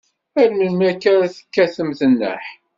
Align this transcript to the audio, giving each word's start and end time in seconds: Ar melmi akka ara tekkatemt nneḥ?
Ar 0.39 0.49
melmi 0.53 0.85
akka 0.91 1.09
ara 1.13 1.33
tekkatemt 1.35 2.01
nneḥ? 2.11 2.43